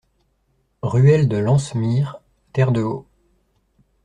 Ruelle 0.81 1.27
de 1.29 1.37
l'Anse 1.37 1.75
Mire, 1.75 2.21
Terre-de-Haut 2.53 3.05